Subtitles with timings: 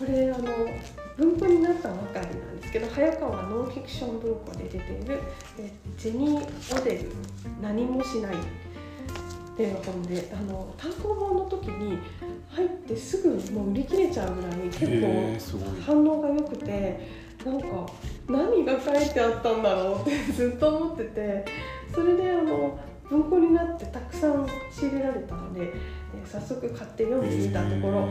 [0.00, 0.46] これあの
[1.18, 5.20] 文庫になったばかりなんですけど早川ノンフィクション文庫で出ている
[5.58, 7.12] えジェニー・オデル
[7.60, 8.32] 「何もしない」
[9.52, 11.98] っていう本であの単行本の時に
[12.48, 17.00] 入ってすぐもう売り切れちゃうぐらい結構反応が良くて
[17.44, 17.66] なんか
[18.26, 21.44] 何が書いてあったんだろうって ずっと思ってて
[21.94, 22.78] それであの
[23.10, 25.72] 文庫になってたくさん仕入れられたので、え
[26.24, 28.08] 早速買って読んでみたところ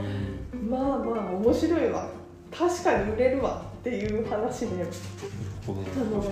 [0.69, 2.09] まあまあ面白いわ。
[2.51, 4.83] 確かに売れるわっていう話で。
[4.83, 6.23] あの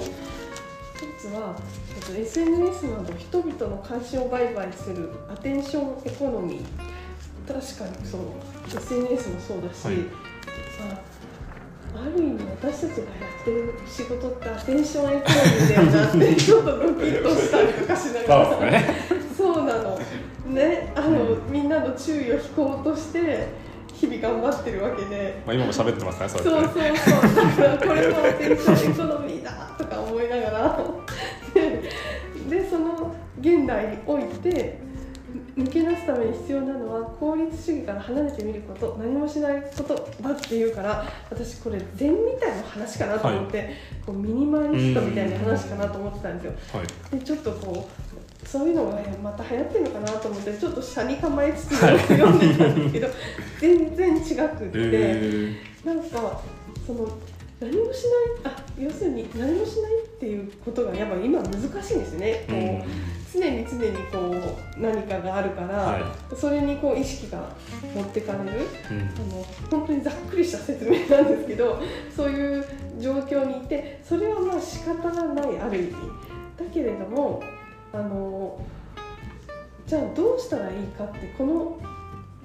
[0.97, 1.55] 一つは、
[1.95, 6.63] えっと、SNS など人々の関心を売買するアテンションエコノミー。
[7.47, 8.21] 確かにそう。
[8.67, 9.95] SNS もそうだし、はい、
[10.91, 13.03] あ、ある意味私たちがや
[13.41, 18.81] ってる仕事ってアテンションエコノミーだよなって ちょっとドキッとしたりとかしながら
[20.57, 23.47] ねあの、みんなの注意を引こうとして
[23.93, 26.75] 日々頑張ってるわけで、まあ、今も喋ってますねそうそうそうそう。
[27.79, 30.79] これもテンションエコノミーだとか思いながら。
[32.49, 34.79] でその現代において
[35.57, 38.95] 抜け出すために必要なのは効率主義から離れてみること。
[38.99, 43.67] 何もしないことだっていうから私これ禅みたいな話かなと思って、はい、
[44.05, 46.53] こうミニマリストみたいな話かなと思ってたんですよ。
[46.79, 48.16] はい、でちょっとこう
[48.47, 53.07] そういうのがまた流行ってるのかなと思ってちょっと下に構えつつ読んでたんですけど
[53.59, 56.41] 全然違くって、えー、なんか
[56.85, 57.09] その
[57.59, 58.03] 何もし
[58.43, 67.49] ないあ要するに何もしないっていうことがやっぱ今難しいんですね、こう常に常にこう何かがあるから、はい、それにこう意識が
[67.93, 71.81] 持ってかれる、うん、あの本当にざっくりした説明なんですけど
[72.15, 72.65] そういう
[72.99, 75.93] 状況にいてそれはまあ仕方がないある意味。
[76.57, 77.43] だけれども
[77.93, 78.59] あの
[79.85, 81.79] じゃあどうしたらいいかってこの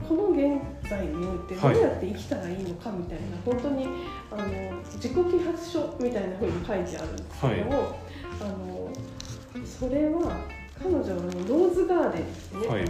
[0.09, 1.39] この現在におい。
[1.47, 3.87] てどうやって生きたらいいのかみたいな、はい、本当に
[4.31, 7.89] あの自己啓発書みたいなふうに書いてあるんですけども、はい、
[8.41, 8.91] あの
[9.65, 10.41] それは
[10.81, 12.85] 彼女のローズガーデンですね、はい、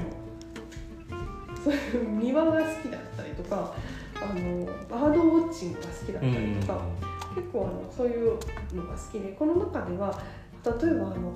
[1.63, 3.75] そういう庭が好きだったりとか
[4.17, 6.81] あのバードウォッチングが好きだったりとか、
[7.35, 8.39] 結構あのそういう
[8.73, 10.17] のが好きでこの中では
[10.65, 11.33] 例えばあの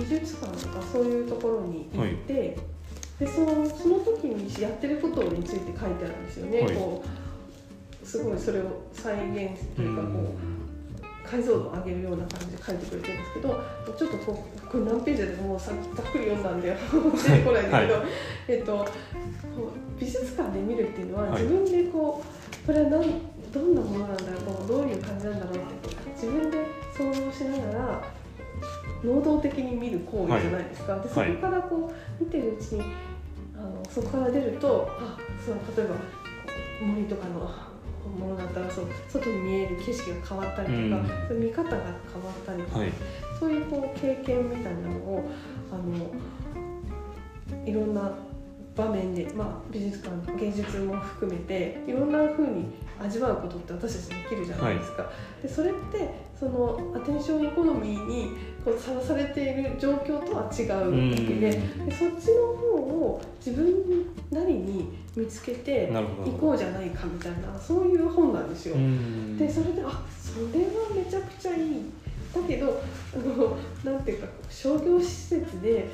[0.00, 2.56] 美術館とかそういうところに行って、はい、
[3.20, 7.04] でそのその時にやってることについて書いてあるんですよね、はい、こ
[8.02, 13.62] うすごいそれを再現というかこう解像度を上げるような感じで書いてくれてるんですけど
[13.96, 18.06] ちょっとこうこれ何ページでもうさざっくり読んだんで出てこないんだけど、はい、
[18.48, 18.88] えっと
[19.98, 23.20] 美術館で見るっていうのは自分でこうこれは何
[23.52, 26.64] どんなものなんだろうこうどういう感じなんだろうって自分で
[26.96, 28.02] 想像しながら
[29.04, 32.82] 能動的に見る行為じゃないですか、はい、でそこからこう見てるうちに
[33.56, 35.94] あのそこから出るとあそう例えば
[36.86, 37.70] 森とかの
[38.08, 42.92] ものだったらそう外に見える景色が変わったりとか、うん、見方が変わったりとか、はい、
[43.38, 45.30] そういうこう経験みたいなのを
[45.70, 46.10] あの
[47.66, 48.12] いろんな
[48.74, 55.02] 場面で、まあ、美術館芸術も含めていろんなふうに味わうことって私たちできるじゃないですか。
[55.04, 55.12] は
[55.42, 65.90] い、でそれってそのアテンションエコノミーにこうさらされている状況とは違うわけででそっちの方を自分なりに見つけて
[66.26, 68.76] いこうじゃないかみたいなそういう本なんですよ。
[69.38, 71.82] でそれであそれはめちゃくちゃいい。
[72.32, 72.80] だけど
[73.12, 73.58] あの
[73.92, 75.88] なんていうか商業施設で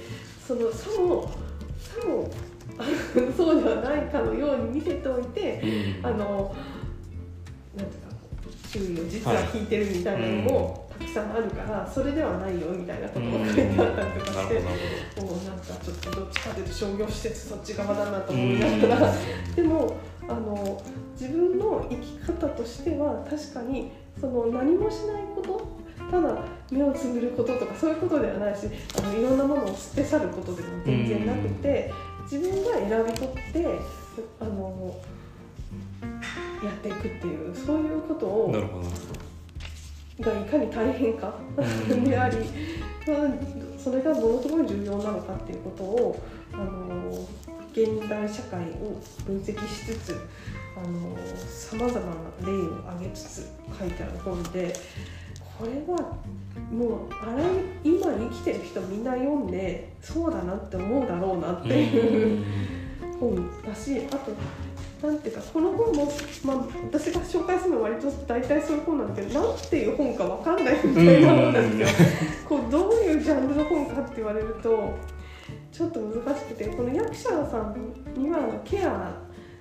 [0.47, 1.33] そのさも
[1.79, 2.31] さも
[3.35, 5.63] そうではないかのように見せておいて、
[6.03, 6.55] あの
[7.77, 8.17] なんていうか
[8.73, 14.61] 注意を実は引いてるみたいなのもたくさんあるから、それではないよみたいなことも書いてあったりとかして、
[15.21, 19.15] もうなんかちょっとどっちかというと商業施設そっち側だなと思いながら、
[19.55, 19.97] でも
[20.29, 20.83] あの
[21.19, 25.77] 自分の生き方としては確かにその何もしないこと
[26.11, 26.39] ただ
[26.71, 31.93] 目をつぶることとかそういうことではないしあのいろんなものを捨て去ることでも全然なくて、
[32.31, 33.67] 自分が選び取って
[34.41, 34.97] あの
[36.67, 38.87] やっていくっていうそういうことをなるほど
[40.21, 41.35] がいかに大変か
[42.05, 42.37] であり、
[43.79, 46.23] それがものすごい重要なのかっていうことを
[46.53, 47.27] あの
[47.73, 54.75] 現代社会を分析しつつさまざまな例を挙げつつ書いてある本で
[55.59, 56.17] これは
[56.71, 57.45] もうあら
[57.85, 62.45] 今生きてる人みんな読んでそうだなって思うだろうなっていう
[63.21, 64.33] 本だしあと
[65.03, 66.13] なんていうかこの本も、
[66.45, 72.09] まあ、私が紹介するのは割と大体そういう本なんだけど何ていう本か分かんないみたいな本なんですよ。
[72.49, 74.95] こうどういうジャンルの本かって言われると
[75.71, 77.77] ちょっと難しくてこの役者さん
[78.17, 79.21] にはケア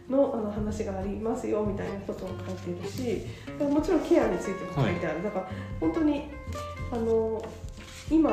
[0.09, 3.25] のあの話がありますよみたいなことを書いてるし
[3.59, 5.49] もちろんケアについても書いてある、だから
[5.79, 6.29] 本当に
[6.91, 7.43] あの
[8.09, 8.31] 今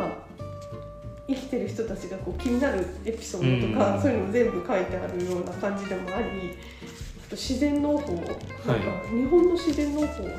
[1.26, 6.58] 生きてる人たちがこう気になるエピソードとか、そういうの全部書いてあるような感じでもあり
[7.32, 8.28] と自然農法、なんか
[9.08, 10.34] 日本の自然農法をね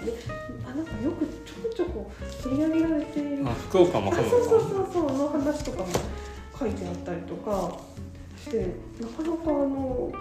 [0.64, 2.12] あなんかよくちょこちょこ
[2.44, 3.46] 取り上げられている。
[3.46, 5.88] 福岡もそうそうそうそうの話とかも
[6.58, 7.80] 書いてあったりとか
[8.38, 8.68] して
[9.02, 10.12] なかなかあの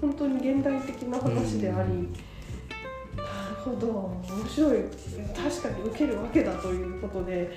[0.00, 2.08] 本当に現代的な話であり、
[3.14, 3.88] なるほど
[4.34, 4.78] 面白い。
[5.36, 7.50] 確かに受けるわけだということで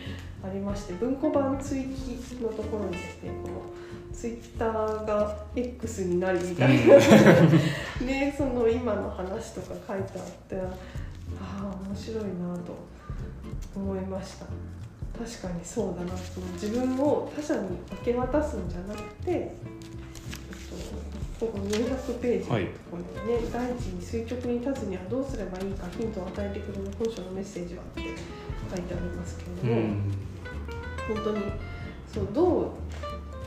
[0.43, 3.61] ありまして文庫版追記のところにですねこの
[4.15, 6.95] ツイッターが X になりみたいな、
[8.05, 10.61] で その今の話とか書いてあってあ
[11.61, 12.77] あ面白いなと
[13.75, 14.45] 思いました。
[15.17, 30.13] 確かにそうだなその自分を他者に明け渡すんじゃなくて、えっと、ここ400ページのところにね、はい、第一に垂直に立つにはどうすればいいかヒントを与えてくれる本書のメッセージはって書いてありますけれども、うん、
[31.15, 31.43] 本当に
[32.13, 32.84] そうどう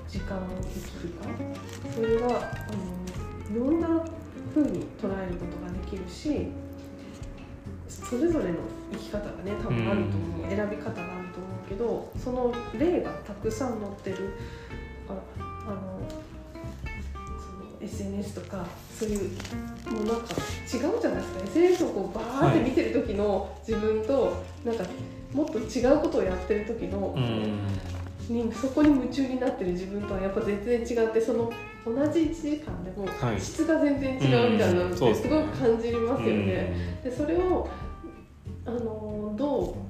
[0.09, 1.25] 時間を生きるか。
[1.95, 2.31] それがあ
[2.73, 3.89] のいろんな
[4.55, 6.49] ふうに捉えることができるし
[7.89, 8.59] それぞれの
[8.93, 14.35] 生き方がね多分あると思う、うん、選び方があると思うけどその例がたくさん載ってる。
[15.09, 15.99] ああの
[17.39, 18.67] その SNS とか
[18.99, 19.31] そういう
[19.91, 20.35] もうなんか
[20.73, 21.45] 違うじゃないですか。
[21.45, 24.85] SNS をこうバーって見てる時の自分と、なんか
[25.33, 27.15] もっと違うことをやってる時の、
[28.33, 31.53] にそこに夢中になってる自分とはやっぱ全然違ってその
[31.85, 33.09] 同じ1時間でも
[33.39, 37.01] 質が全然違うみたいなのってすごく感じますよね。
[37.03, 37.69] でそれを
[38.67, 39.89] あのどう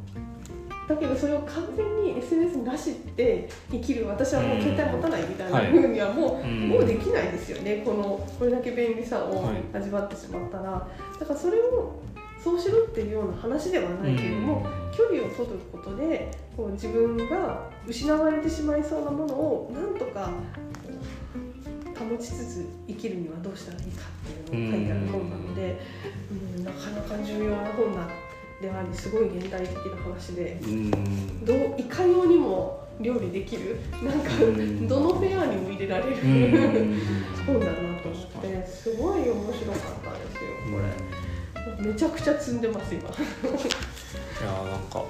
[0.89, 7.83] だけどそれを完全に SNS なしで生きる私はもう携帯持たないみたいなふうにはもうはい、もうできないですよね。
[7.85, 12.01] このこれだけ便利さを味わってしまったら、はい、だからそれを
[12.43, 20.29] そうしろっていうような話ではないけれども、距離を取ることでこう自分が失われてしまいそうなものをなんとか
[21.97, 25.81] 保ちつつ生きるにはどうしたらいいかっていうのが書いてある本なので、
[26.57, 28.09] うん、なかなか重要な本だ
[28.61, 30.59] でありすごい現代的な話で、
[31.45, 33.79] どういかようにも料理できる？
[34.03, 34.31] なんか
[34.89, 36.17] どのフェアにも入れられる
[37.47, 37.73] 本だな
[38.03, 40.51] と思ってすごい面白かったですよ。
[40.73, 41.38] これ。
[41.79, 43.03] めちゃくちゃ積んでます今。
[43.11, 43.17] いや
[44.71, 45.05] なんか。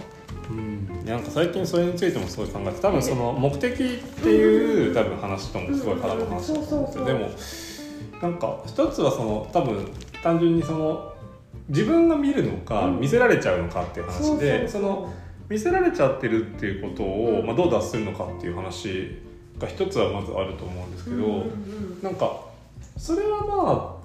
[0.50, 1.04] うん。
[1.04, 7.30] なんか最近それについてもすごい考えて多分その目的っていう多分話ともすごい絡む話だと思うんですよでも
[8.20, 9.88] なんか一つはその多分
[10.22, 11.14] 単純にその
[11.68, 15.12] 自分が見るのか見せられちゃうのかっていう話でその
[15.48, 19.18] 見せられちゃってるっていうことを、まあ、どう脱するのかっていう話
[19.58, 21.46] が一つはまずあると思うんですけど、
[22.02, 22.40] なんか
[22.96, 23.98] それはま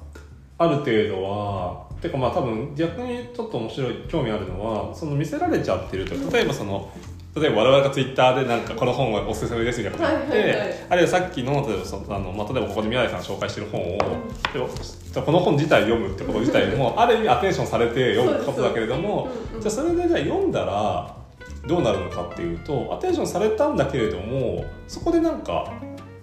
[0.57, 6.91] あある程度はてかまあ多分逆にちょっと面白い興味あるのはその見せられちゃってると例えばその
[7.35, 21.15] 例えば我々がツイッターでなんかこの本がおすすめですみたいなこと言って、はいはいはい、あるいはさっきの例えばそのあの、まあ、例えばここで宮台さんが紹介してる本を、うん、この本自体読むってこと自体もある意味アテンションされて読むことだけれども、うんうん、じゃあそれでじゃあ読んだら
[21.65, 25.73] どうなるのかっていうとアテンションされたんだけれどもそこでなんか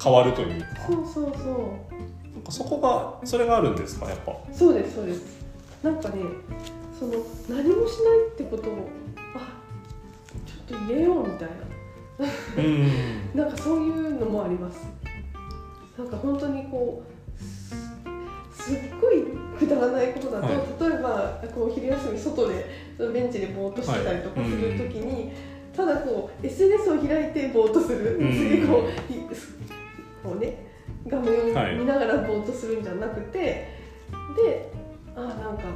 [0.02, 0.66] 変わるというか。
[0.86, 2.34] そうそうそう。
[2.34, 4.32] なんかそこがそれがあるんですかやっぱ。
[4.52, 5.39] そうですそうです
[5.82, 6.16] なんかね
[6.98, 7.12] その
[7.48, 8.88] 何もしないってことを
[9.34, 9.54] あ
[10.46, 11.70] ちょっと入れようみたいな。
[13.34, 14.86] なんかそういうのもあります。
[15.96, 17.10] なんか本当にこう
[18.54, 19.22] すっごい
[19.58, 20.56] くだらないことだと、はい、
[20.90, 22.66] 例えばこう昼休み外で
[22.98, 25.32] ベンチでぼーっとしてたりとかするときに、はい、
[25.74, 28.84] ただこう SNS を開いてぼーっとする、次こ
[30.24, 30.66] うこうね
[31.06, 33.68] 画面を見ながらぼーっとするんじゃなくて、
[34.36, 34.69] で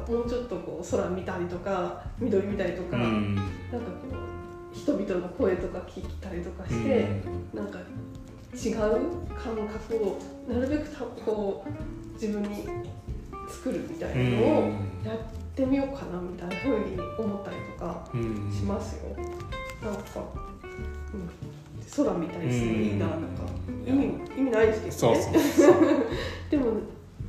[0.08, 4.08] もうちょっとこう空見たりとか緑見たりとか、うん、なんかこ
[4.72, 7.20] う人々の声とか聞いたりとかして、
[7.52, 7.78] うん、なんか
[8.54, 8.76] 違う
[9.36, 10.18] 感覚を
[10.48, 12.66] なるべくたこう自分に
[13.48, 14.72] 作るみたいなのを
[15.04, 15.18] やっ
[15.54, 18.08] てみようかなみたいなふうに思ったりとか
[18.52, 19.16] しますよ。
[19.82, 20.20] なんか、
[21.12, 23.44] うん、空見たりするいいななんか。
[23.86, 24.04] 意味
[24.38, 25.20] 意味ないですけどね。
[26.50, 26.64] でも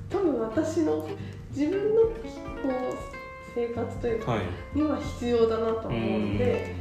[0.09, 1.07] 多分私の
[1.55, 2.97] 自分のこう
[3.55, 4.37] 生活というか、
[4.73, 6.75] には必要だなと思うんで、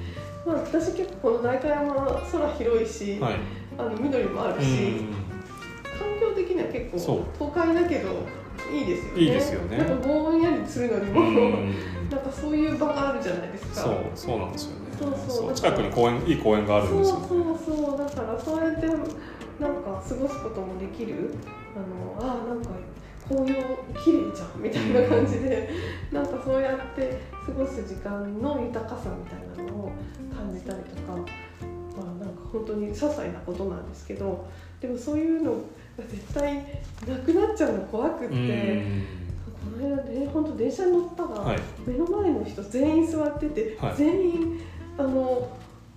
[0.45, 1.95] まあ、私結構この代官山
[2.33, 3.35] 空広いし、はい、
[3.79, 5.07] あの緑もあるし、
[5.97, 8.27] 環境的には結構都会だけど
[8.73, 9.21] いいですよね。
[9.23, 9.79] いいですよね。
[9.79, 11.21] なんかぼんやりするのにも、
[12.11, 13.75] なんかそういう場があるじゃないですか。
[13.83, 14.77] そう、そうなんですよね。
[14.99, 15.55] そうそう。
[15.55, 17.99] 近くに公園いい公園があるんですよ、ね、そうそうそう。
[17.99, 18.97] だからそうやってなん
[19.85, 21.33] か過ごすこともできる。
[21.77, 22.71] あのあなんか
[23.29, 23.55] 紅葉
[24.03, 25.69] 綺麗じゃんみたいな感じで、
[26.13, 29.93] なんかそうやって過ごす時間の豊かさみたいなのを
[30.35, 31.17] 感じたりとか、
[31.97, 34.47] まあ、なんか本当に些細なことなんですけど
[34.81, 35.59] でもそういうのが
[36.09, 39.25] 絶対なくなっちゃうの怖くって。
[39.65, 44.61] この間ね本当電車に乗ったら、はい、目の前の人全員座ってて、はい、全員
[44.99, 45.49] あの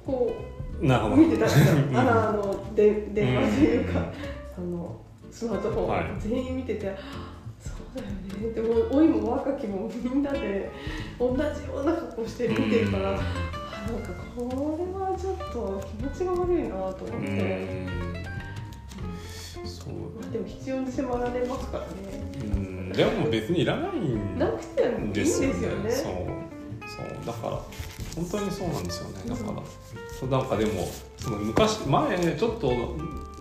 [0.06, 0.34] こ
[0.80, 1.50] う見てたん。
[1.50, 4.14] ですよあのあので電話というか、
[4.58, 5.02] あの
[5.38, 6.98] スマートフォン、はい、全員見てて
[7.60, 8.10] そうだよ
[8.42, 8.56] ね。
[8.56, 10.72] でも老いも若きもみんなで
[11.20, 17.88] 同じような格好して見てるから、うん、なんかこれはちょっと気持ちが悪いなと思って。
[19.64, 19.94] そう。
[20.20, 21.90] まあ、でも必要に迫られますからね。
[22.42, 22.92] うん。
[22.92, 25.92] でも別にいらないんなくてもいいんですよね
[26.88, 27.62] そうだから
[28.16, 29.22] 本当にそうなんですよね。
[29.28, 29.50] だから、
[30.22, 32.72] うん、なんかでもその昔前ちょっと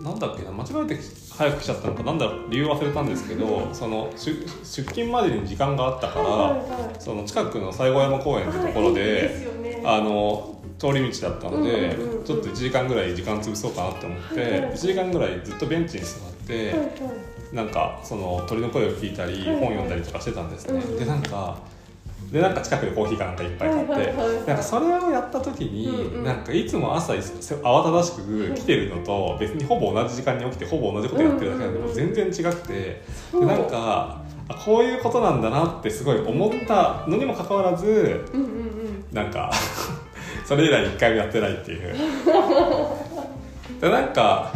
[0.01, 0.99] なんだっけな間違えて
[1.35, 9.47] 早く来ちゃったのかなんだ理由忘れたんですけどその出勤までに時間があったから、はいはいはい、その近くの西郷山公園ってところで
[9.85, 20.79] あの通り道だったので、ちょっと1時間ぐらい時間潰そうかなって思って、はいはい、1時間ぐらいずっとベンチに座って、はいはい、なんかその鳥の声を聞いたり、本読んだりとかしてたんですね。
[20.99, 21.57] でなんか
[22.31, 24.13] でなんか近くでコーヒーかなんかいっぱい買って、
[24.47, 34.21] なんかそれをやった時に、うんうん、なんかいつも朝慌ただしく来てるのと別にほぼ同じ時間に起きてほぼ同じことやってるだけなんでも全然違くて、でなんか
[34.65, 37.85] こういうことなんだなってすごい思ったのにもかかわらず、
[38.33, 39.49] うんうんうん、なんか
[40.45, 41.95] それ以来一回もやってないっていう。
[43.79, 44.51] でなんか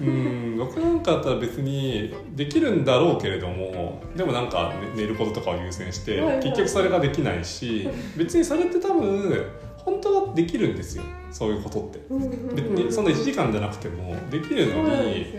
[0.00, 9.44] うん僕なんかだったら別にできるんだろうけれどもでもなんか寝ることとかを優先して、結局それができないし別にそれって多分
[9.78, 12.00] 本当はできるんですよそういうことって、
[12.54, 15.34] 別にそんな1時間じゃなくてもできるのに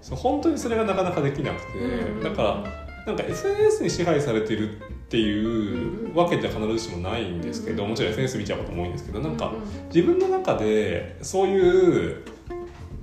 [0.00, 9.52] そう本当にそれがなかなかできなくて、だからなんか SNS に支配されてるっていうわけじゃ必ずしもないんですけどもちろん SNS 見ちゃうことも多いんですけどなんか
[9.92, 12.22] 自分の中でそういう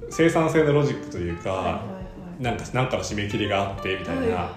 [0.09, 1.81] 生産性のロジックというか、はいはいは
[2.39, 4.49] い、なんかなんかの締め切りがあってみたいな、はいは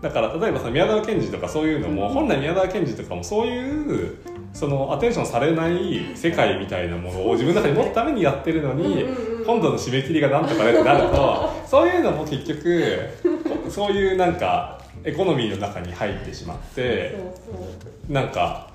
[0.00, 4.18] い、だから例えばさ宮沢賢治とかそういうのも、うん、本来宮沢賢治とかもそういう
[4.52, 13.00] そのアテンションされない世界みたいなものを自分の中に持つためにやってるのに、うんうん、今度の締め切りがなんとかねってなると そういうのも結局
[13.68, 17.18] そういうなんかエコノミーの中に入ってしまって
[18.08, 18.68] なんか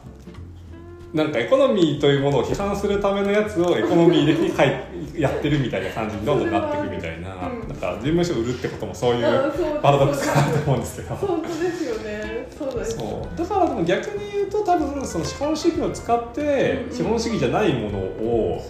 [1.14, 12.48] なんかエコノミーというものを批判するためのやつをエコノミー的に書いやってるみたいな感じにどんどんなっていくみたいな、うん、なんか事務所を売るってこともそういうパラドックスかなと思うんですけど本当ですよね。
[12.56, 13.38] そうですそう。
[13.38, 18.62] だからでも逆に言うと多分その資本主義を使って資本主義じゃないものを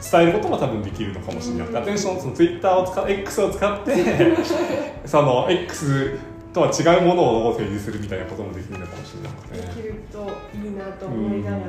[0.00, 4.36] 伝えることも多分できるのかもしれない、うん、アテンションそのツイッターを使 X を使って
[5.04, 6.18] その X
[6.52, 11.62] とは違うものを提示するみたいなこともできるのかもしれなくて、できるといいなと思いながら、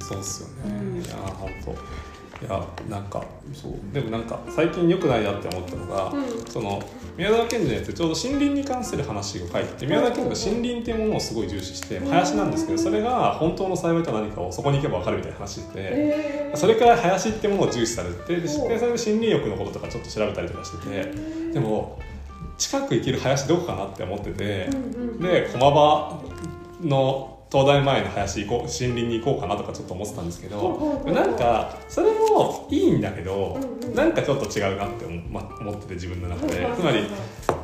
[0.00, 1.72] そうっすよね、うん、いや本当
[2.46, 3.24] いやなんか
[3.54, 3.72] そう。
[3.94, 6.82] でもなんか最近よくないなって思ったのが、うん、その
[7.16, 21.12] 宮沢賢治のやつちょうど森林に関する話を書いてて宮沢賢治が森林っていうものをすごい重視して林なんですけどそれが本当の幸いとは何かをそこに行けば分かるみたいな話で、それから林っていうものを重視されてでそれで森林浴のこととかちょっと調べたりとかしてて
[21.54, 21.98] でも
[22.58, 24.68] 近く行ける林どこかなって思ってて、
[25.20, 26.22] で駒場
[26.82, 33.58] の東大前の林行こう森林に行こうかなとかちょっと思ってたんですけど、なんかそれもいいんだけど、
[33.94, 37.04] なんかちょっと違うなって思,、ま、思ってて自分の中で、つまり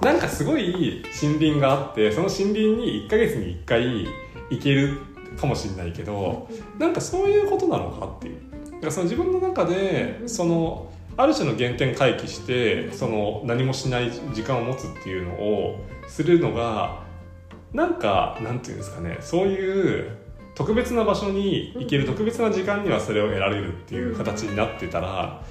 [0.03, 4.07] なんかすごい森林があってその森林に1か月に1回
[4.51, 4.99] 行ける
[5.37, 8.41] かもしれないけど、なんかそういうことなのかっていう。
[8.73, 17.02] だからその自分の中でそのある種の原点回帰してその何もしない時間を持つっていうのをするのが
[17.73, 20.16] なんかなんていうんですかねそういう
[20.54, 25.42] 特別な場所に行ける特別な時間にはそれを得られるっていう形になってたら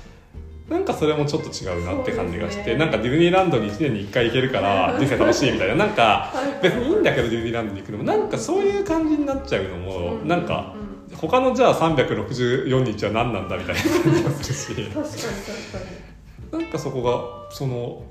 [0.69, 10.80] なんかそれもちょっと違うなって感じがして、ね、なんかディズニーランドに1年に1回行けるから 人生楽しいみたいななんか別にいいんだけどディズニーランドに行くのもなんかそういう感じになっちゃうのもなんか。
[11.15, 13.81] 他のじゃあ364日は何なんだみたいな。
[13.81, 16.63] 感じがするし確かに確かに。
[16.63, 18.03] なんかそこがその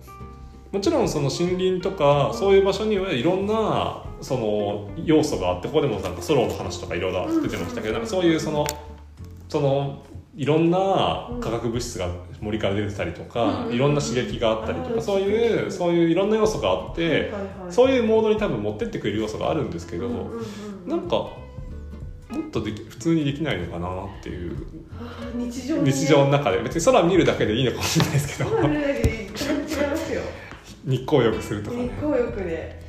[0.73, 8.67] もちろんその森林とかそういう場所にはいろんなその要素があってここでもなんかソロの話とかいろいろ出てましたけど、なんかそういうその
[9.49, 10.05] その
[10.37, 12.09] いろんな化学物質が
[12.41, 17.33] 森から出てたりとか、いろんな刺激があったりとか、そういうそういういろんな要素があって、
[17.69, 20.09] そういうモードに多分持ってってくれる要素があるんですけど、
[20.87, 21.31] なんか
[22.31, 24.57] もっとでき普通にできないのかなっていう。
[25.35, 26.59] 日常、ね、日常の中で。
[26.63, 28.51] 別に空見るだけでいいのかもしれないですけど。
[28.51, 30.23] 空見るだけで違いますよ。
[30.85, 31.83] 日光浴するとかね。
[31.85, 32.83] 日光浴で。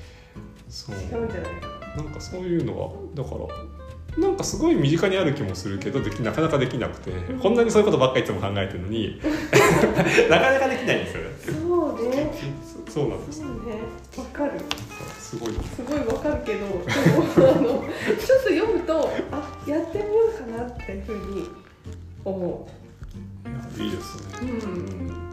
[0.70, 0.96] そう。
[0.96, 1.52] 違うんじゃない？
[1.62, 1.68] か
[1.98, 7.40] ななんかそういうのはだからなんかすごい身近にある気もするけどできなかなかできなくて、うん。
[7.40, 9.20] こんなにそういうことばっかりいつも考えてるのに。
[10.30, 11.24] なかなかできないんですよ。
[11.24, 11.61] ね
[12.90, 13.80] そうなんですそうね
[14.18, 14.60] わかる
[15.20, 21.48] すごいすごいわかるけどでもあのちょっと読むとあやってみようかなっていうふうに
[22.26, 22.68] 思
[23.78, 25.32] いやいいですね、うんうんう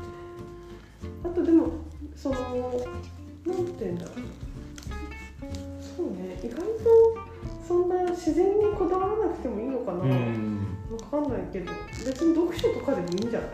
[1.25, 1.69] あとでも
[2.15, 4.15] そのなんて言うんだろう。
[5.97, 6.65] そうね意外と
[7.67, 11.73] そんな自然にこだわらなくてもいいのかな、うんわかんないけど。
[12.07, 13.51] 別に読書とかでもいいんじゃない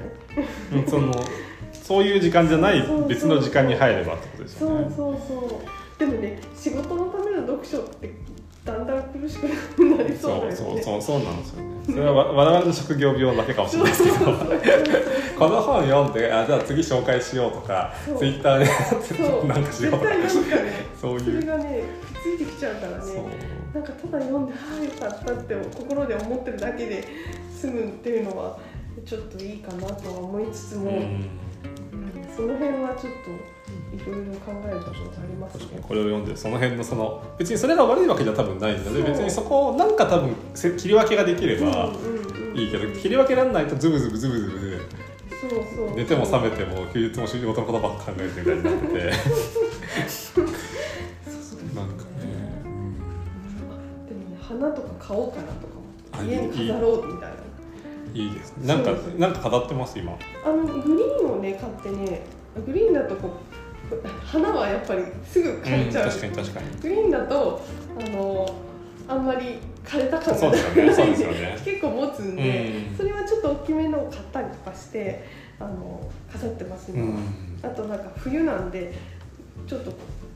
[0.82, 1.12] うんその
[1.84, 4.94] そういう時間じゃないそうそう別の時間に入ればってことですそうよね。
[4.96, 5.60] そうそ
[5.96, 8.10] うでもね仕事のための読書って
[8.64, 10.56] だんだん苦しくなりそうだよね。
[10.56, 11.74] そうそうそうそうなんですよね。
[11.84, 14.16] それはわ我々の職業病だけかもしれないですけど。
[14.16, 14.58] そうそうそう。
[15.38, 18.18] この本読んであじゃあ次紹介しようとかそう。
[18.18, 19.46] ツイッターでそう。
[19.46, 20.04] なんかしようとか。
[20.04, 20.28] ね。
[20.98, 21.40] そうそいう。
[21.42, 21.82] れがね
[22.14, 23.14] くっついてきちゃうからそう。
[23.16, 23.22] ね
[23.74, 27.04] なんかただ読んで「ああよかった」って心で思ってるだけで
[27.54, 28.58] 済むっていうのは
[29.04, 31.28] ちょっといいかなとは思いつつも、うんうん
[32.34, 35.78] その辺はちょっといろいろ考えることがありますね。
[35.80, 44.88] これを読んでその辺のその別にそれが悪いわけじゃ多分ないので別にそこをなんか多分せ切り分けができればうんうんうんいいけど切り分けられないとズブズブズブズブ
[45.48, 48.94] そうそう寝ても覚めても休日も仕事のことばっか考えてるみたいになってて。
[51.74, 52.24] なんかね。
[54.08, 57.43] でもね花とか買おうかなとか家に飾ろうみたいな。
[58.14, 58.66] いいですね。
[58.66, 60.16] なんかなんか飾ってます今。
[60.44, 62.22] あのグリーンをね買ってね
[62.64, 66.80] グリーンだとこう花はやっぱりすぐ枯れちゃう、確かに確かに。
[66.80, 67.60] グリーンだと
[68.00, 68.54] あの
[69.08, 70.94] あんまり枯れた感がですよね。
[70.94, 71.58] そうですよね。
[71.64, 72.96] 結構持つんで、うん。
[72.96, 75.24] それはちょっと大きめのを買ったりとかして
[75.58, 77.20] あの飾ってます今は、うん。
[77.62, 78.94] あとなんか冬なんで
[79.66, 79.92] ちょっと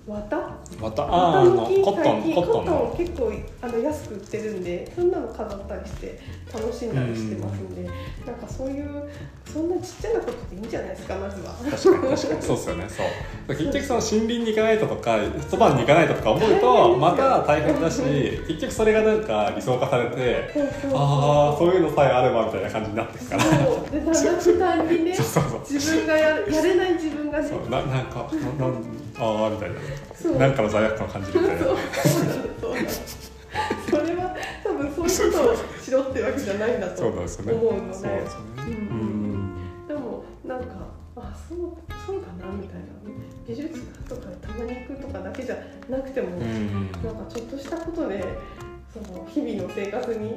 [0.09, 0.59] 綿？
[0.81, 6.21] またあの綿の木コットンコットンコットンの結構あの安く売ってるんでそんなの飾ったりして
[6.53, 7.83] 楽しんだりしてますんで、
[8.27, 9.11] なんかそういう
[9.53, 11.53] そんなちっちゃなことでいいんじゃないですかまずは。
[11.53, 12.43] 確かに確かに。
[12.43, 13.57] そうですよねそう。
[13.57, 15.19] 結局その森林に行かないととか
[15.49, 18.03] そばに行かないととか思うとまた大変だし
[18.47, 23.43] 結局それがなんか理想化されてそうああそういうのさえあればみたいな感じになってくから。
[23.43, 23.91] そう。
[23.91, 25.61] でだんだん負担にね そうそうそう。
[25.75, 27.49] 自分がややれない自分がね。
[27.49, 28.27] そうななんか
[28.59, 31.65] ななんああみたいななんかの罪悪感を感じるみたいな。
[33.91, 37.53] それは多分そういうことをしろってわけじゃないんだと思うんなですよね。
[37.53, 38.19] のでそうですよね
[39.89, 40.67] でもなんか
[41.17, 41.59] あそう
[42.07, 42.99] そうだなみたいな。
[43.49, 45.57] 美術館とかたまに行くとかだけじゃ
[45.89, 48.23] なくても、うんなんかちょっとしたことで
[48.93, 50.37] その日々の生活に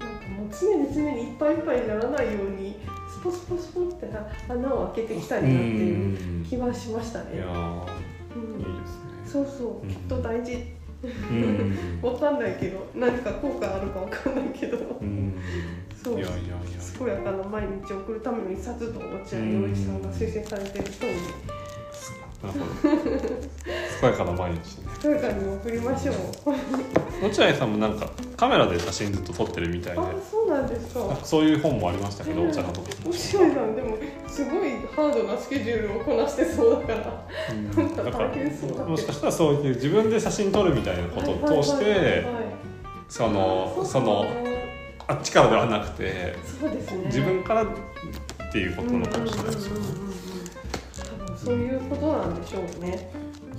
[0.00, 4.06] なんかもう常に常にいっぱいいっぱいにならないようにスポスポスポって
[4.46, 7.36] 穴を開けていきたいなっていう気はしましたね。
[7.36, 7.86] いやー
[8.36, 8.60] うん。
[8.60, 9.10] いいですね。
[9.24, 10.62] そうそう、うんきっと大事。
[11.02, 14.76] うんわかんないけど、何か効果あるかわかんないけど。
[15.00, 15.38] うん
[16.02, 16.20] そう。
[16.20, 16.56] いやいやいや。
[16.98, 21.12] 健やかな毎日を送るための一冊と落合陽一さんが推薦されている人に
[22.44, 22.92] なるほど
[24.00, 26.16] 健やかな毎日ね健やかに送りましょう。
[27.24, 31.00] 落合さんもなんかカメラで写真ずっと撮ってるみたいであ、そうなんですか。
[31.00, 37.26] なんかそういう本もありましたけど、うんお茶のとこ落合さんでもすごいハードなスケジュールをこなしてそうだから。
[37.52, 42.44] うんだから大変そうもしかしたらそういう自分で写真撮るみたいなことを通してはいはいはいはい
[43.08, 44.26] そのあその
[45.06, 47.02] あっちからではなくてそうですね。
[47.06, 47.66] 自分からっ
[48.52, 49.80] ていうことなのかもしれないですよね。
[49.80, 50.13] うんうんうんうんうん多分
[51.44, 53.10] そういうことなんでしょうね。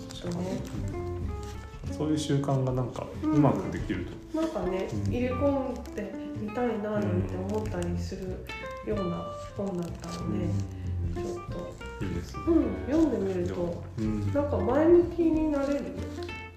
[0.09, 0.59] きっとね。
[1.95, 5.13] そういう習慣がなんかううんまくできると、なんかね、うん。
[5.13, 8.45] 入れ込んでみたいななんて思ったりする
[8.87, 10.47] ような本だったので、
[11.13, 11.45] ちょっ
[11.99, 12.43] と、いいですね。
[12.47, 14.33] うん、読んでみるとうん。
[14.33, 15.81] なんか前向きになれる。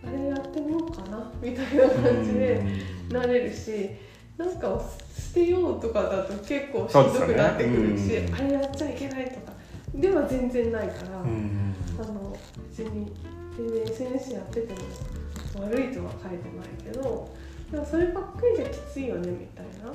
[0.07, 1.31] あれやってみようかな。
[1.43, 2.65] みたいな感じで
[3.11, 3.91] なれるし
[4.39, 4.81] なんか
[5.15, 8.17] 捨てようとかだと結構しんどくなってくるし、ね。
[8.19, 8.35] うん。
[8.35, 9.58] あれやっちゃいけないとか
[9.95, 12.37] では全然ないから、うんあの
[12.71, 13.13] 別に
[13.57, 17.29] 全然 SNS やってても悪いとは書いてないけど
[17.73, 19.93] でもそればっかりじゃきついよねみたいな。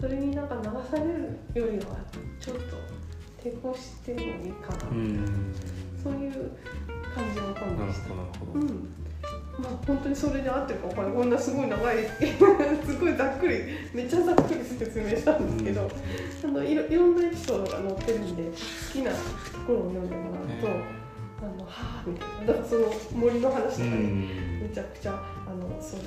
[0.00, 0.62] それになんか流
[0.98, 1.96] されるよりは
[2.40, 2.76] ちょっと
[3.42, 5.54] 抵抗してもいいかな、うん
[6.02, 6.32] そういう
[7.14, 8.08] 感じのな本でした。
[8.08, 8.60] るほどなるほど。
[8.60, 8.99] うん
[9.58, 11.16] まあ、本当にそれで合ってるか分からない。
[11.16, 11.96] こんなすごい長い
[12.86, 13.54] すごいざっくり
[13.92, 15.90] めっちゃざっくり説明したんですけど、
[16.44, 18.50] あのいろいろんなエピソードが載ってるんで好
[18.92, 19.16] きなと
[19.66, 21.00] ころを読んでもらうと、ね
[21.42, 22.46] あのはあみたいな。
[22.48, 24.60] だからその森の話とかうね、ん。
[24.62, 26.00] めちゃくちゃあのそう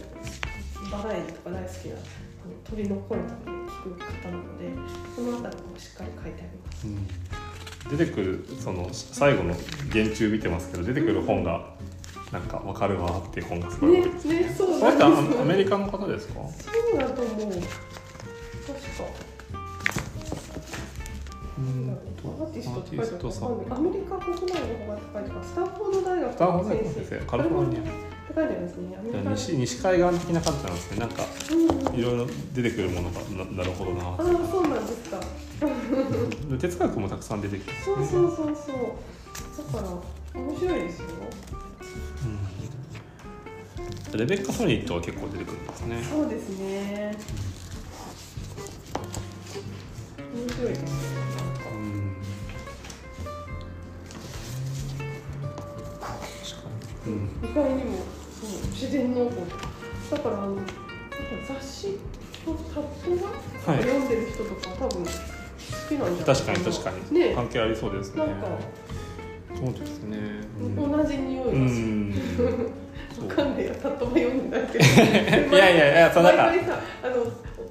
[0.92, 3.36] バラエティとか大好きなあの鳥の声とかね
[3.84, 4.70] 聞く方なので
[5.16, 6.88] そのあたりもしっかり書いてあります。
[6.88, 7.98] うん。
[7.98, 9.54] 出てくるその最後の
[9.92, 11.74] 原中見てますけど出てくる本が
[12.34, 14.40] なんか分かるわっていう本がすごい多いですね。
[14.40, 16.34] ねそうなんですはアメリカの方ですか？
[16.34, 17.38] そうだと思う。
[17.38, 17.70] 確か。
[21.56, 23.76] うんアーティストって書いてある。
[23.76, 25.46] アメリカ国内の方がって書いてある。
[25.46, 26.86] スタンフォード大学スタンフォード大学。
[26.88, 27.80] の先生カリフォルニア。
[27.82, 27.90] って
[28.34, 28.88] 書いてありますね。
[29.36, 30.98] 西西海岸的な感じなんですね。
[30.98, 31.70] なんかうん。
[31.70, 34.18] うんいろいろ出てくるものがななるほどなああ
[34.50, 35.20] そうなんですか。
[36.50, 37.78] で哲学もたくさん出てきてね。
[37.86, 38.76] そうそうそうそう。
[39.74, 39.86] だか
[40.34, 41.08] ら面白いですよ。
[41.54, 41.63] うん
[44.18, 46.04] レベッカ・ソニットは結構出てくるんですね。
[46.04, 47.16] そうですね。
[50.36, 52.16] 面白いですよなんかうん。
[56.20, 56.70] 確か
[57.06, 57.14] に。
[57.14, 57.20] うん。
[57.50, 57.98] 意外にも
[58.42, 59.32] そう自然農法
[60.16, 60.58] だからあの
[61.48, 61.98] 雑誌
[62.46, 63.28] のタップが
[63.74, 63.84] はい。
[63.84, 65.10] 読んでる人とか多分好
[65.90, 67.34] きなんじゃない確かに確かに、ね。
[67.34, 68.26] 関係ありそうですね。
[68.26, 68.48] なんか
[69.56, 70.18] そうですね、
[70.60, 70.76] うん。
[70.76, 72.83] 同じ匂いがする、うん
[73.28, 73.74] わかんないよ。
[73.82, 74.86] タットバ読んでないけど。
[75.56, 76.44] いやいやいやそうなんか。
[76.44, 77.16] 毎回さあの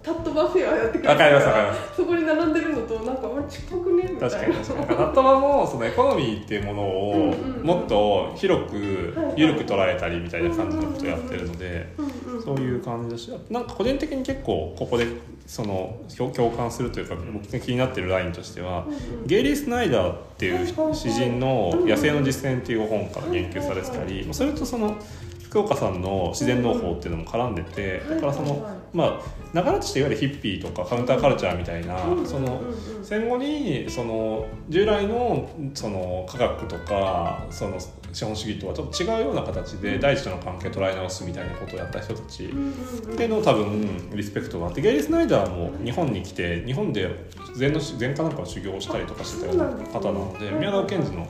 [0.03, 1.97] タットバフェアやってくれるわかりますわかります。
[1.97, 4.21] そこに並んでるのとなんかあれ近くねみたいな。
[4.21, 4.87] 確かに確かに。
[4.99, 7.67] ナットマもそのエコノミーっていうものをうんうんうん。
[7.67, 8.75] もっと広く
[9.17, 9.35] はいはい。
[9.37, 15.07] 緩く捉えたりみたいな感じのことをやってるのでうんうんそういう感じだしなんか個人的に結構ここで
[15.47, 18.87] その共共感するというか僕が気になってるラインとしては
[19.27, 24.97] ゲイリー・スナイダーっていう詩人の「野生の実践」っていう本から言及されてたりそれとその
[25.53, 29.21] 福岡さんの自然農法っていうのも絡んでてだからそのま
[29.55, 32.63] あ流れとしていわゆるヒッピーとかカウンターカルチャーみたいなその
[33.03, 37.79] 戦後にその従来のその科学とかその
[38.15, 51.29] 資本主義とはちょっと違うような形で大地との関係を捉え直すみたいなことをやった人たちっていうのを多分リスペクトがあってゲイリー・スナイダーも日本に来て日本で禅の禅かなんかを修行したりとかしてたような方なので宮川賢治の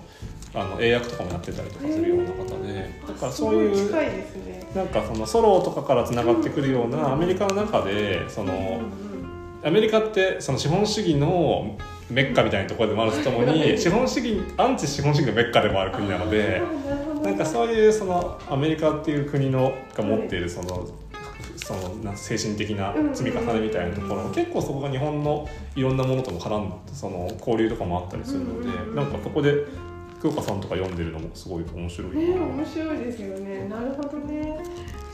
[0.55, 2.91] あの英訳とかもやってたりとかするような方で。
[3.07, 8.81] だからそうあいうなんかそのソロとかからつながってくるようなアメリカの中でその。
[9.65, 11.77] アメリカってその資本主義の
[12.11, 20.89] メッカみたいなところでもあるとともに資本主義アンチ資本主義のメッカでもある国なのであなんかそういうそのアメリカっていう国のが持っているその
[21.57, 29.65] そのなん精神的な積み重ねみたいなところ結構そこが日本のいろんなものとも絡んでその交流とかもあったりするのでうんなんかそこで
[30.23, 32.15] 福岡さんとか読んでるのもすごい面白いな。
[32.15, 33.67] ね面白いですよね。
[33.69, 34.57] なるほどね。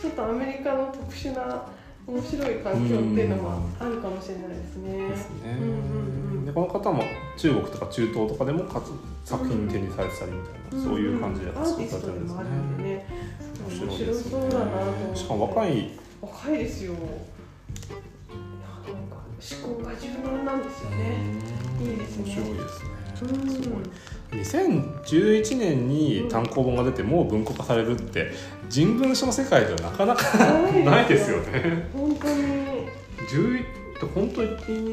[0.02, 1.66] ちょっとアメリカの特殊な
[2.06, 5.08] 面白い環境っていうのはあるかもしれないですね。
[5.08, 5.56] ですね。
[5.62, 7.02] うんうんうんでこの方も
[7.38, 8.92] 中国とか中東とかでもかつ
[9.26, 13.06] 作品に展示されてたりみたいな、そういう感じでアーティストでもあるんでね。
[13.66, 15.90] 面白そうだなとしかも若い。
[16.20, 16.92] 若いですよ。
[16.92, 17.00] なん
[19.08, 21.16] か思考が柔軟なんですよね。
[21.80, 22.24] いいですね。
[22.24, 22.98] 面白いですね。
[23.22, 23.50] うん。
[23.50, 23.82] すごい
[24.30, 28.30] 2011年に単行本が出てもう文庫化されるって
[28.68, 30.38] 人文書の世界ではなかなか
[30.84, 31.88] ないですよね。
[31.92, 32.34] 本当に
[33.30, 33.64] 11
[34.14, 34.48] 本当に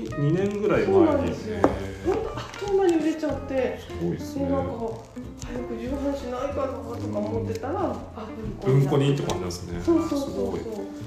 [0.10, 1.32] 2年ぐらいそうなん前に。
[1.32, 1.58] ですよ
[2.06, 4.72] 本当あっという間に売れちゃってすごいですねでなんか
[5.46, 8.28] 早く重版しないかなとか思ってたらあ
[8.66, 9.82] 文庫にってとか感じですね。
[9.84, 10.58] そうそうそうそう。
[10.58, 10.60] え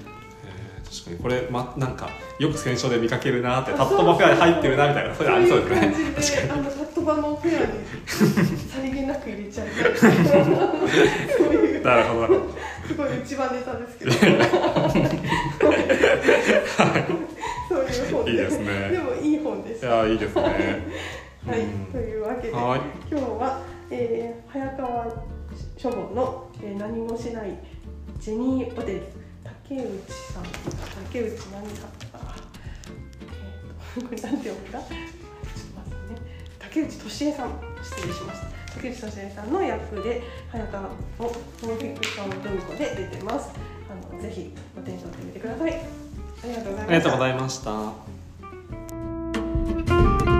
[0.04, 0.07] ー
[0.90, 1.18] 確かに。
[1.18, 5.80] これ、ま、なんかよく選書で見かけるなってタットバフェアに入ってるなみたいなそういうのありそうですね。
[5.80, 7.72] そういう感じであのタットバのフェアに
[8.58, 10.10] さりげなく入れちゃいたいそう
[11.52, 12.40] いうなるほど。
[12.86, 14.12] すごい一番ネタですけど。
[14.12, 14.18] そ
[17.76, 18.88] ういう本いいですね。
[18.90, 19.84] でもいい本です。
[19.84, 20.42] いやいいですね。
[21.46, 21.86] はい、うん。
[21.92, 22.80] というわけではい。
[23.10, 25.06] 今日は、えー早川
[25.76, 27.58] 書房の、えー何もしない
[28.18, 29.02] ジェニー・オデル
[29.68, 29.84] 竹内
[30.32, 30.44] さん。
[31.04, 31.88] 竹内何か
[33.96, 34.94] えー、これなんて読むかちょっと
[35.76, 36.14] 待って。
[36.14, 36.20] ね
[36.58, 37.50] 竹内俊恵さん。
[37.82, 38.46] 失礼しました。
[38.74, 43.50] 竹内俊恵さんの役で早川をノンフィクション文庫で出てます。
[43.90, 45.72] あのぜひごテンシってみてください。
[45.74, 45.76] あ
[46.46, 46.88] りがとうございました。
[46.88, 47.58] ありがとうございまし
[50.32, 50.37] た。